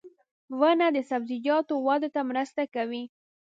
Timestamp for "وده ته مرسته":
1.87-2.63